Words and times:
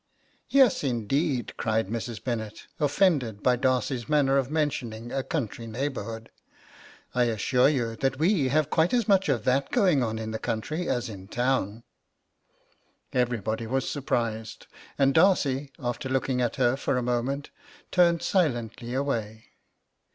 'Yes, 0.49 0.83
indeed,' 0.83 1.53
cried 1.57 1.87
Mrs. 1.89 2.23
Bennet, 2.23 2.65
offended 2.79 3.43
by 3.43 3.55
Darcy's 3.55 4.09
manner 4.09 4.35
of 4.35 4.49
mentioning 4.49 5.11
a 5.11 5.21
country 5.21 5.67
neighbourhood; 5.67 6.31
'I 7.13 7.25
assure 7.25 7.69
you 7.69 7.95
that 7.97 8.17
we 8.17 8.47
have 8.47 8.71
quite 8.71 8.95
as 8.95 9.07
much 9.07 9.29
of 9.29 9.43
that 9.43 9.69
going 9.69 10.01
on 10.01 10.17
in 10.17 10.31
the 10.31 10.39
country 10.39 10.89
as 10.89 11.07
in 11.07 11.27
town.' 11.27 11.83
'Everybody 13.13 13.67
was 13.67 13.87
surprised, 13.87 14.65
and 14.97 15.13
Darcy, 15.13 15.71
after 15.77 16.09
looking 16.09 16.41
at 16.41 16.55
her 16.55 16.75
for 16.75 16.97
a 16.97 17.03
moment, 17.03 17.51
turned 17.91 18.23
silently 18.23 18.95
away. 18.95 19.49